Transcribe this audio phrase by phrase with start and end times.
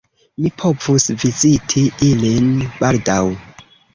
[0.43, 2.49] Mi povus viziti ilin
[2.81, 3.21] baldaŭ.